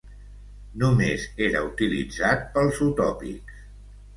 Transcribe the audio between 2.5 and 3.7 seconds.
pels utòpics.